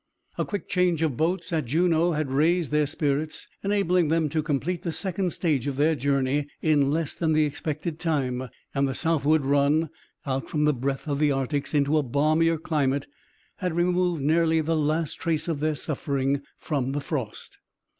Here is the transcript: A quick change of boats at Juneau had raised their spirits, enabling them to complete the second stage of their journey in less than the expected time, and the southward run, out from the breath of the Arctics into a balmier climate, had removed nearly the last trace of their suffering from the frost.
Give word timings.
A 0.35 0.45
quick 0.45 0.67
change 0.67 1.03
of 1.03 1.15
boats 1.15 1.53
at 1.53 1.65
Juneau 1.65 2.13
had 2.13 2.31
raised 2.31 2.71
their 2.71 2.87
spirits, 2.87 3.47
enabling 3.63 4.07
them 4.07 4.29
to 4.29 4.41
complete 4.41 4.81
the 4.81 4.91
second 4.91 5.29
stage 5.29 5.67
of 5.67 5.75
their 5.75 5.93
journey 5.93 6.47
in 6.59 6.89
less 6.89 7.13
than 7.13 7.33
the 7.33 7.45
expected 7.45 7.99
time, 7.99 8.49
and 8.73 8.87
the 8.87 8.95
southward 8.95 9.45
run, 9.45 9.91
out 10.25 10.49
from 10.49 10.65
the 10.65 10.73
breath 10.73 11.07
of 11.07 11.19
the 11.19 11.29
Arctics 11.31 11.75
into 11.75 11.99
a 11.99 12.03
balmier 12.03 12.57
climate, 12.57 13.05
had 13.57 13.75
removed 13.75 14.23
nearly 14.23 14.59
the 14.59 14.75
last 14.75 15.19
trace 15.19 15.47
of 15.47 15.59
their 15.59 15.75
suffering 15.75 16.41
from 16.57 16.93
the 16.93 17.01
frost. 17.01 17.59